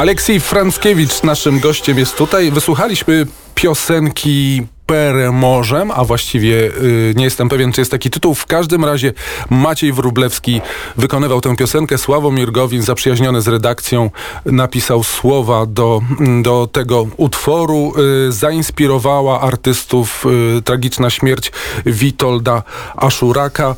[0.00, 2.50] Aleksiej Franckiewicz naszym gościem jest tutaj.
[2.50, 8.34] Wysłuchaliśmy piosenki Peremorzem, a właściwie y, nie jestem pewien, czy jest taki tytuł.
[8.34, 9.12] W każdym razie
[9.50, 10.60] Maciej Wróblewski
[10.96, 11.98] wykonywał tę piosenkę.
[11.98, 14.10] Sławomir Gowin, zaprzyjaźniony z redakcją,
[14.44, 16.00] napisał słowa do,
[16.42, 17.92] do tego utworu.
[18.28, 20.26] Y, zainspirowała artystów
[20.58, 21.52] y, tragiczna śmierć
[21.86, 22.62] Witolda
[22.96, 23.74] Aszuraka.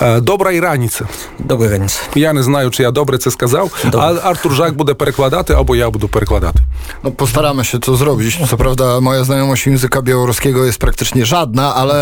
[0.00, 1.04] E, Доброї раніці.
[1.38, 2.02] Добрий ранець.
[2.14, 4.00] Я не знаю, чи я добре це сказав, Добре.
[4.00, 6.58] а Артур Жак буде перекладати, або я буду перекладати.
[7.04, 8.38] No, postaramy się to zrobić.
[8.50, 11.96] Co prawda moja znajomość języka białoruskiego jest praktycznie żadna, ale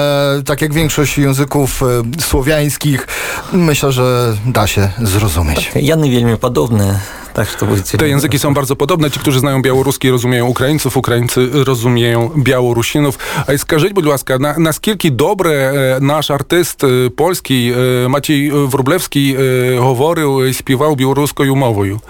[0.47, 1.87] tak jak większość języków e,
[2.21, 3.09] słowiańskich,
[3.53, 5.71] myślę, że da się zrozumieć.
[5.75, 7.01] Яны вельмі падобныя,
[7.35, 7.99] так што будзеце...
[7.99, 9.11] Te języki są bardzo podobne.
[9.11, 13.19] Ci, którzy знаją białoruski, rozumieją Українців, українці розуміють білорусинів.
[13.47, 18.51] А й скажіть, будь ласка, на, наскільки добре е, наш артист е, польський е, Матій
[18.51, 22.01] Врублевський е, говорив і співав білоруською мовою?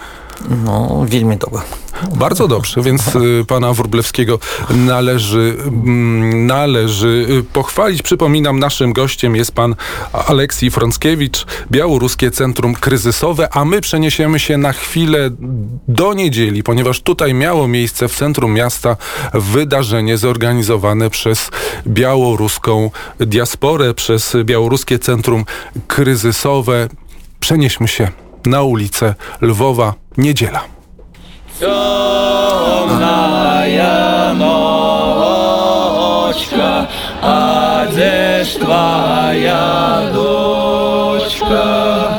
[0.65, 1.61] No, wielmi dobrze.
[2.15, 4.39] Bardzo dobrze, więc y, pana Wurblewskiego
[4.69, 8.01] należy, mm, należy y, pochwalić.
[8.01, 9.75] Przypominam, naszym gościem jest pan
[10.27, 15.29] Aleksij Frąckiewicz, Białoruskie Centrum Kryzysowe, a my przeniesiemy się na chwilę
[15.87, 18.97] do niedzieli, ponieważ tutaj miało miejsce w centrum miasta
[19.33, 21.49] wydarzenie zorganizowane przez
[21.87, 25.45] białoruską diasporę, przez Białoruskie Centrum
[25.87, 26.89] Kryzysowe.
[27.39, 28.07] Przenieśmy się
[28.45, 30.62] na ulicę Lwowa niedziela.
[31.58, 33.10] Темная
[34.34, 35.88] ночка,
[37.22, 42.13] а где ж твоя дочка?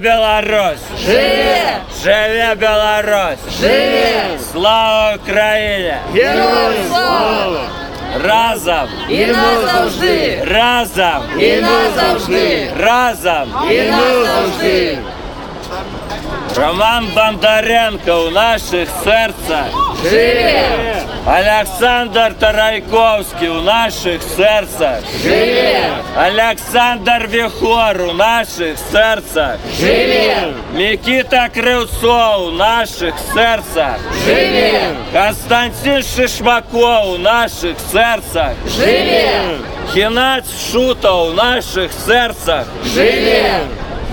[0.00, 0.80] Беларусь!
[1.06, 1.80] Живе!
[2.02, 3.60] Живе Беларусь!
[3.60, 4.38] Живе!
[4.52, 5.94] Слава Україні!
[6.14, 7.60] Героям слава!
[8.24, 8.88] Разом!
[9.08, 10.44] І назавжди!
[10.50, 11.22] Разом!
[11.40, 12.70] І назавжди!
[12.80, 13.54] Разом!
[13.70, 14.98] І назавжди!
[16.56, 19.66] Роман Бондаренко у наших серцях!
[20.10, 20.99] Живе!
[21.25, 24.99] Олександр Тарайковський у наших серцях!
[25.23, 25.79] Живе!
[26.17, 29.57] Олександр Віхор у наших серцях!
[29.79, 30.53] Живе!
[30.73, 33.99] Микита Кривцов у наших серцях!
[34.25, 34.81] Живе!
[35.13, 38.53] Константин Шишмаков у наших серцах!
[38.77, 39.29] Живе!
[39.95, 42.65] Геннадь Шутов у наших серцах!
[42.95, 43.59] Живе!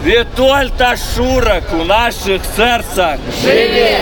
[0.05, 3.19] Вітольд Ашурак у наших серцах!
[3.43, 3.99] Живе!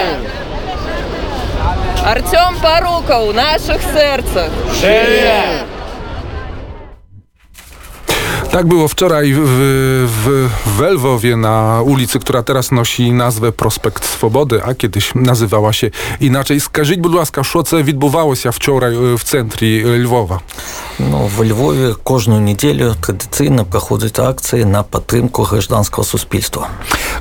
[2.06, 4.52] Артем Поруков в наших сердцах.
[4.80, 5.66] Живе!
[8.55, 9.39] Tak było wczoraj w,
[10.07, 15.91] w, w Lwowie na ulicy, która teraz nosi nazwę Prospekt Swobody, a kiedyś nazywała się
[16.19, 16.59] inaczej.
[16.59, 20.39] Скажіть, будь ласка, що це відбувалося вчора е, в центрі е, Львова?
[20.99, 26.69] Ну, во Львові кожну неділю традиційно проходять акції на підтримку гражданського суспільства.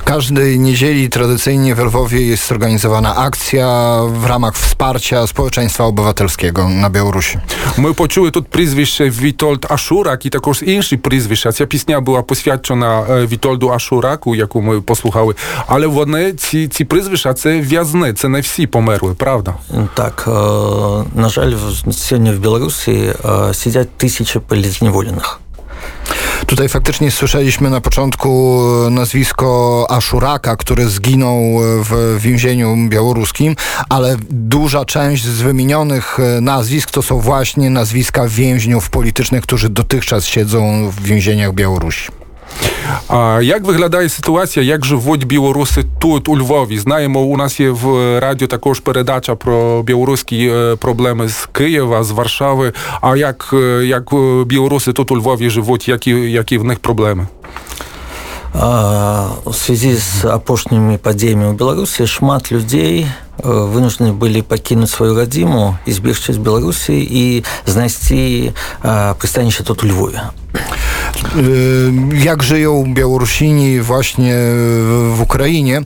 [0.03, 7.39] Każdej niedzieli tradycyjnie w Lwowie jest zorganizowana akcja w ramach wsparcia społeczeństwa obywatelskiego na Białorusi.
[7.77, 11.24] Ми почули тут прізвище Вітольд Ашурак і також інші прізвища.
[11.52, 15.34] Ця пісня була посвячена Вітольду Ашураку, яку ми послухали.
[15.66, 19.54] Але вони, ці, ці прізвища, це в'язни, це не всі померли, правда?
[19.94, 20.24] Так,
[21.14, 21.52] на жаль,
[21.90, 23.12] сьогодні в Білорусі
[23.52, 25.40] сидять тисячі полізневолених.
[26.56, 33.56] Tutaj faktycznie słyszeliśmy na początku nazwisko Aszuraka, który zginął w więzieniu białoruskim,
[33.88, 40.90] ale duża część z wymienionych nazwisk to są właśnie nazwiska więźniów politycznych, którzy dotychczas siedzą
[40.90, 42.25] w więzieniach Białorusi.
[43.07, 46.79] А як виглядає ситуація, як живуть білоруси тут, у Львові?
[46.79, 52.11] Знаємо, у нас є в радіо також передача про білоруські е, проблеми з Києва, з
[52.11, 52.73] Варшави.
[53.01, 57.27] А як, е, як е, білоруси тут у Львові живуть, які, які в них проблеми?
[58.53, 65.15] А, У связи з апошнімі падзеямі ў Беларусі шмат людзей э, вынуждены былі пакінуць сваю
[65.15, 68.51] радзіму і збегчы з Беларусі і знайсці
[68.83, 70.19] а, прыстанішча тут у Львове.
[71.36, 71.92] Y,
[72.24, 74.34] Jak żyją Białorusini właśnie
[75.14, 75.80] w Ukrainie?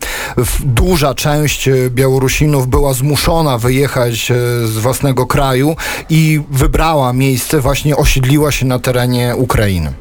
[0.61, 4.35] Duża część Białorusinów była zmuszona wyjechać e,
[4.67, 5.77] z własnego kraju
[6.11, 9.93] i wybrała miejsce, właśnie osiedliła się na terenie Ukrainy.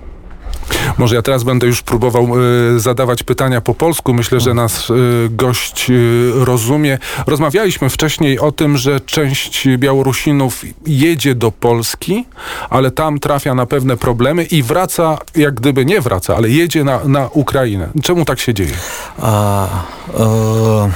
[0.99, 2.29] Może ja teraz będę już próbował
[2.77, 4.15] y, zadawać pytania po polsku.
[4.15, 4.95] Myślę, że nas y,
[5.31, 6.99] gość y, rozumie.
[7.27, 12.27] Rozmawialiśmy wcześniej o tym, że część Białorusinów jedzie do Polski,
[12.71, 17.05] ale tam trafia na pewne problemy i wraca, jak gdyby nie wraca, ale jedzie na,
[17.05, 17.89] na Ukrainę.
[18.03, 18.75] Czemu tak się dzieje?
[19.19, 19.69] А,
[20.15, 20.91] э,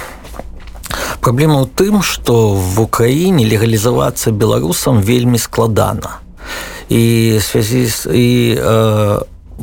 [1.21, 6.23] Праблема ў тым, што в Украіне легалізавацца беларусам вельмі складана.
[6.89, 9.21] І связі з і э,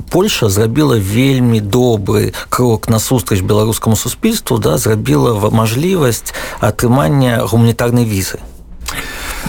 [0.10, 8.40] Польша зрабіла вельмі добры крок насустрач беларускаму суспільству, да, зрабіла ва- мажлівасць атрымання гуманітарнай візы.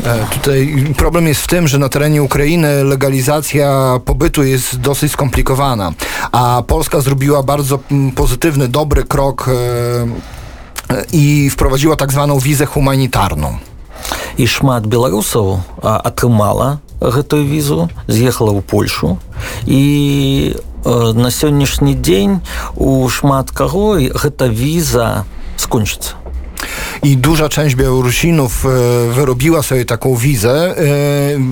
[0.05, 5.93] E, Tutaj problem jest w tym, że na terenie Ukrainy legalizacja pobytu jest dosyć skomplikowana,
[6.33, 9.53] a Polska zrobiła bardzo mm, pozytywny, dobry krok e,
[10.95, 13.59] e, i wprowadziła tak zwaną wizę humanitarną.
[14.39, 19.19] І шмат беларусаў а, атрымала гэтую візу, з'ехала ў Польшу
[19.67, 19.83] і
[20.57, 22.41] э, на сённяшні дзень
[22.77, 25.25] у шмат каго гэта віза
[25.57, 26.27] скончыцца.
[27.03, 28.69] I duża część Białorusinów e,
[29.13, 30.83] wyrobiła sobie taką wizę, e,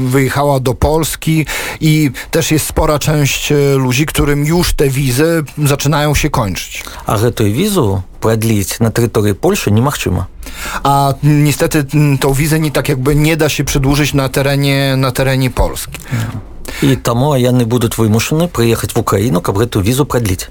[0.09, 1.47] wyjechała do Polski
[1.81, 6.85] i też jest spora część e, ludzi, którym już te wizy zaczynają się kończyć.
[7.06, 10.27] А гэтую візу прадліць на тэрыторыі Польшы немагчыма.
[10.83, 15.11] A niestety m, tą wizę nie tak jakby nie da się przedłużyć na terenie, na
[15.12, 15.99] terenie Polski.
[16.83, 20.49] І таму яны будуць вымушаны прыехаць в Украіну, каб гэтую візу прадліць.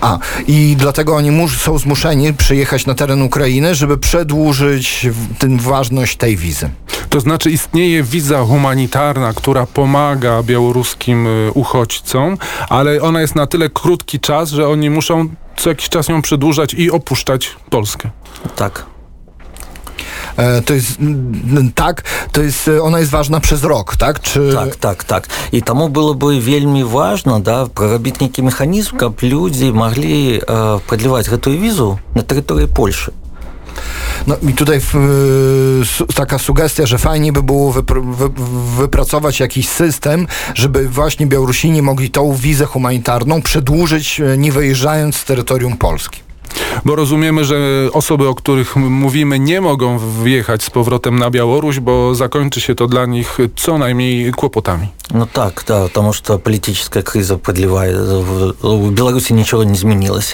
[0.00, 5.58] A, i dlatego oni mus, są zmuszeni przyjechać na teren Ukrainy, żeby przedłużyć w- tym
[5.58, 6.70] ważność tej wizy.
[7.10, 12.38] To znaczy istnieje wiza humanitarna, która pomaga białoruskim y, uchodźcom,
[12.68, 16.74] ale ona jest na tyle krótki czas, że oni muszą co jakiś czas ją przedłużać
[16.74, 18.10] i opuszczać Polskę.
[18.56, 18.86] Так.
[20.36, 22.02] E, to jest mm, tak,
[22.32, 24.20] to jest, e, ona jest ważna przez rok, tak?
[24.20, 25.28] Czy, Так, так, так.
[25.52, 31.28] І таму было бы вельмі важна да, прарабіць нейкі механізм, каб людзі маглі э, прадліваць
[31.28, 33.12] гэтую візу на тэрыторыі Польшы.
[34.26, 34.80] No i tutaj e,
[35.84, 38.28] su, taka sugestia, że fajnie by było wypr- wy,
[38.76, 45.24] wypracować jakiś system, żeby właśnie Białorusini mogli tą wizę humanitarną przedłużyć, e, nie wyjeżdżając z
[45.24, 46.20] terytorium Polski.
[46.84, 47.56] Bo rozumiemy, że
[47.92, 52.74] osoby, o których m- mówimy, nie mogą wjechać z powrotem na Białoruś, bo zakończy się
[52.74, 54.88] to dla nich co najmniej kłopotami.
[55.14, 57.96] Ну так, да, потому что политическая криза продлевает.
[57.96, 60.32] В в Беларуси ничего не изменилось.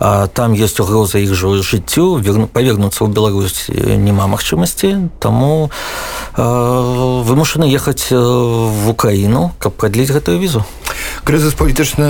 [0.00, 3.68] А там есть угроза их же жыццю, верну- павернуцца ў Беларусь
[4.06, 5.70] няма магчымасці, таму
[6.36, 10.64] э, вымушаны ехаць э, в Украіну, каб прадліць гэтую візу.
[11.23, 12.05] Kryzys polityczny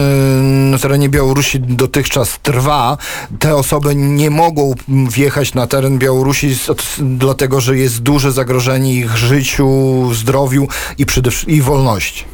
[0.71, 2.97] na terenie Białorusi dotychczas trwa.
[3.39, 6.55] Te osoby nie mogą wjechać na teren Białorusi
[6.99, 10.67] dlatego, że jest duże zagrożenie ich życiu, zdrowiu
[10.97, 12.32] i przede i wolności.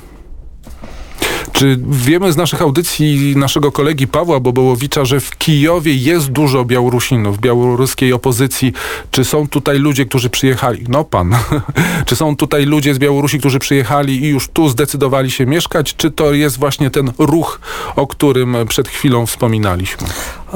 [1.59, 7.41] Czy wiemy z naszych audycji naszego kolegi Pawła Bobołowicza, że w Kijowie jest dużo Białorusinów,
[7.41, 8.73] białoruskiej opozycji?
[9.11, 10.85] Czy są tutaj ludzie, którzy przyjechali?
[10.89, 11.37] No pan.
[12.07, 15.95] czy są tutaj ludzie z Białorusi, którzy przyjechali i już tu zdecydowali się mieszkać?
[15.97, 17.61] Czy to jest właśnie ten ruch,
[17.97, 20.07] o którym przed chwilą wspominaliśmy?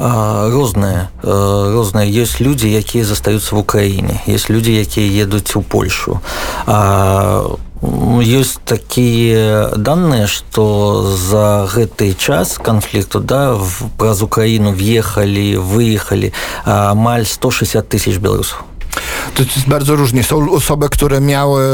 [0.01, 5.61] А, розныя э, розныя ёсць людзі якія застаюцца в Украіне есть людзі якія едуць у
[5.61, 6.19] Польшу
[6.65, 10.64] а, м, Ёсць такія даныя што
[11.04, 13.58] за гэты час канфлікту да
[13.98, 16.32] праз Украіну в'ехалі выехалі
[16.64, 18.73] амаль 160 тысяч беларусаў
[19.34, 20.24] To jest bardzo różnie.
[20.24, 21.64] Są osoby, które miały,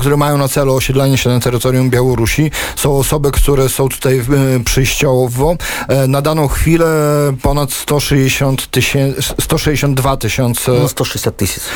[0.00, 2.50] które mają na celu osiedlenie się na terytorium Białorusi.
[2.76, 4.24] Są osoby, które są tutaj e,
[4.64, 5.56] przyjściowo.
[5.88, 6.86] E, na daną chwilę
[7.42, 11.70] ponad 160 tysięcy, 162 tysiące, No 160 tysięcy.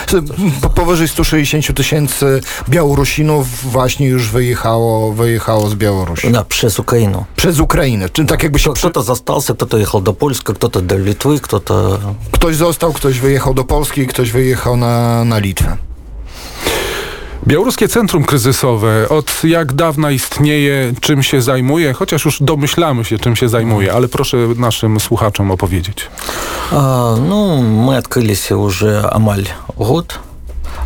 [0.74, 6.30] Powyżej 160 tysięcy Białorusinów właśnie już wyjechało, wyjechało z Białorusi.
[6.30, 7.24] No, przez Ukrainę.
[7.36, 8.08] Przez Ukrainę.
[8.08, 8.72] Czy tak jakby się...
[8.72, 11.98] Kto, to został, kto to jechał do Polski, kto to do Litwy, kto to...
[12.32, 14.83] Ktoś został, ktoś wyjechał do Polski, ktoś wyjechał na
[15.25, 15.77] na Litwę.
[17.47, 23.35] Białoruskie Centrum Kryzysowe od jak dawna istnieje, czym się zajmuje, chociaż już domyślamy się, czym
[23.35, 26.07] się zajmuje, ale proszę naszym słuchaczom opowiedzieć.
[26.71, 29.45] А, ну, мы открыліся уже амаль
[29.77, 30.19] год.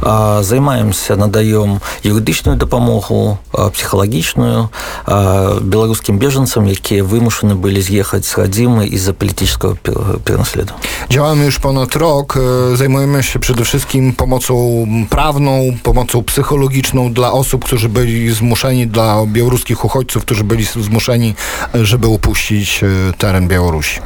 [0.01, 4.69] А, Займаемся, надаем юрыдычную дапамогу, а, псіхалагічную
[5.05, 10.73] а, беларускім бежанцам, якія вымушаны былі з'ехаць з радзімы з-за палітычскага пер- перанаследу.
[11.09, 12.37] Działamy już ponad rok.
[12.37, 19.25] e, Zajmujemy się przede wszystkim pomocą prawną, pomocą psychologiczną dla osób, którzy byli zmuszeni, dla
[19.25, 21.35] białoruskich uchodźców, którzy byli zmuszeni,
[21.75, 23.99] e, żeby opuścić e, teren Białorusi.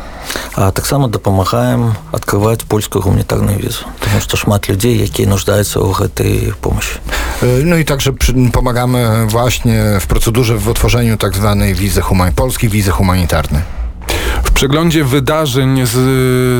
[0.53, 6.53] А таксама дапамагаем адкрываць польскую гуманітарную візу потому што шмат людзей якія нуждаюцца ў гэтай
[6.62, 7.00] помощи
[7.43, 12.33] Y, No i także przy, pomagamy właśnie w procedurze w otworzeniu tak zwanej wizy human,
[12.33, 13.62] polskiej wizy humanitarnej.
[14.43, 15.91] W przeglądzie wydarzeń z,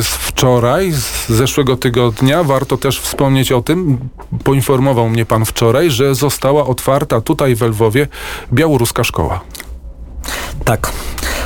[0.06, 3.98] z wczoraj, z zeszłego tygodnia, warto też wspomnieć o tym,
[4.44, 8.08] poinformował mnie pan wczoraj, że została otwarta tutaj w Lwowie
[8.54, 9.42] białoruska szkoła.
[10.66, 10.92] так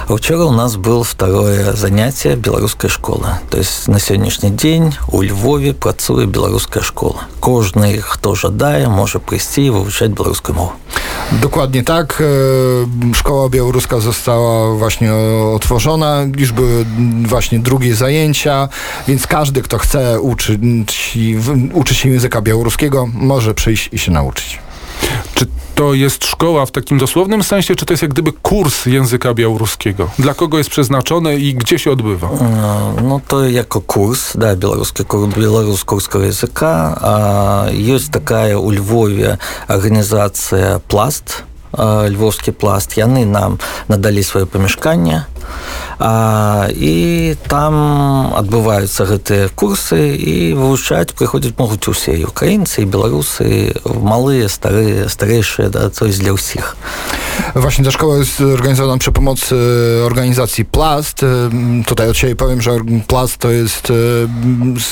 [0.10, 5.74] учора у нас было второе занятие беларускай школы то есть на сённяшні дзень у Львове
[5.74, 10.74] працуе беларуская школа кожны хто жадае можа прыйсці і вывучаць беларускую мову
[11.32, 12.22] Dokładnie tak.
[12.22, 15.13] e, Szkoła białoruska została właśnie
[15.56, 16.25] otworzona.
[16.38, 16.86] Już były
[17.25, 18.70] właśnie drugie zajęcia,
[19.08, 21.18] więc każdy, kto chce uczyć,
[21.74, 24.60] uczyć się języka białoruskiego, może przyjść i się nauczyć.
[25.82, 29.34] Czy to jest szkoła w takim dosłownym sensie, czy to jest jak gdyby kurs języka
[29.34, 30.10] białoruskiego?
[30.20, 32.27] Dla kogo jest przeznaczone i gdzie się odbywa?
[32.27, 36.98] Э, Ну, то як курс, да, беларускі курс беларускурскага языка.
[37.01, 39.38] А, Ёсць такая ў Львове
[39.68, 42.98] арганізацыя пласт, а, львовскі пласт.
[42.98, 45.25] Яны нам надалі сваё памяшканне.
[46.00, 47.75] А, і там
[48.34, 55.70] адбываюцца гэтыя курсы і вывучаць прыходзяць могуць усе і украінцы і беларусы малыя старыя старэйшыя
[55.70, 56.74] да то есть для ўсіх
[57.55, 59.57] Właśnie ta szkoła jest organizowana przy pomocy
[60.07, 61.23] organizacji Plast.
[61.23, 62.71] Ym, Tutaj od siebie powiem, że
[63.07, 63.93] Plast to jest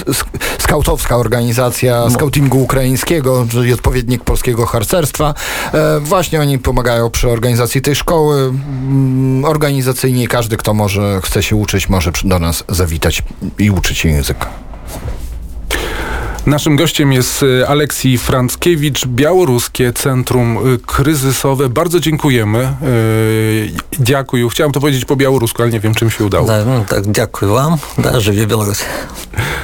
[0.06, 0.24] sk-
[0.58, 5.34] skautowska organizacja skautingu ukraińskiego, czyli odpowiednik polskiego harcerstwa.
[5.74, 8.40] E, Właśnie oni pomagają przy organizacji tej szkoły.
[8.40, 13.22] Ym, Organizacyjnie każdy, kto może, chce się uczyć, może do nas zawitać
[13.58, 14.46] i uczyć się języka.
[16.46, 21.68] Naszym gościem jest y, Aleksij Franckiewicz, Białoruskie Centrum y, Kryzysowe.
[21.68, 22.76] Bardzo dziękujemy.
[22.82, 24.48] Y, dziękuję.
[24.50, 26.46] Chciałem to powiedzieć po białorusku, ale nie wiem, czym się udało.
[26.46, 27.76] Da, tak, dziękuję no, wam.
[27.98, 28.78] Da, żywie Białoruś.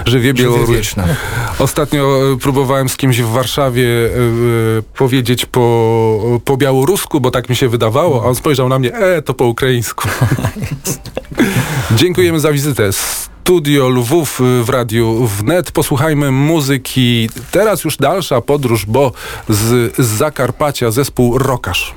[0.07, 0.95] Żywie Białoruś.
[1.59, 3.87] Ostatnio próbowałem z kimś w Warszawie
[4.95, 9.23] powiedzieć po, po białorusku, bo tak mi się wydawało, a on spojrzał na mnie, e,
[9.23, 10.09] to po ukraińsku.
[11.97, 12.91] Dziękujemy za wizytę.
[13.45, 15.73] Studio Lwów y, w Radiu Wnet.
[15.73, 17.29] Posłuchajmy muzyki.
[17.51, 19.13] Teraz już dalsza podróż, bo
[19.49, 21.95] z, z Zakarpacia zespół Rokarz.